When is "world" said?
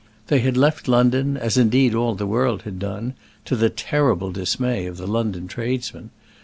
2.25-2.63